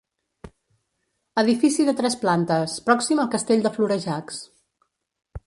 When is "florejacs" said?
3.79-4.43